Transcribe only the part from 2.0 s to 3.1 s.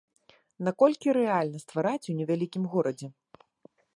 у невялікім горадзе?